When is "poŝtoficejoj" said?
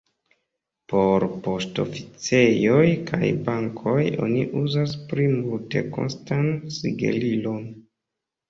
1.47-2.87